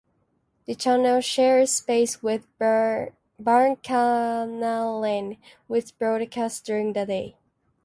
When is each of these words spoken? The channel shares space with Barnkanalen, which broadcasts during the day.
The 0.65 0.73
channel 0.73 1.21
shares 1.21 1.71
space 1.71 2.23
with 2.23 2.47
Barnkanalen, 2.59 5.37
which 5.67 5.97
broadcasts 5.99 6.61
during 6.61 6.93
the 6.93 7.05
day. 7.05 7.37